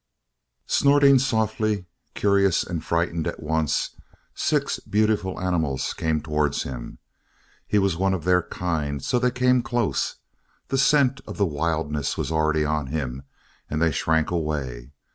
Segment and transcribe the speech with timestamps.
[0.65, 3.95] Snorting softly, curious and frightened at once,
[4.33, 6.97] six beautiful animals came towards him.
[7.67, 10.15] He was one of their kind, so they came close;
[10.69, 13.21] the scent of the wilderness was already on him,
[13.69, 14.89] and they shrank away.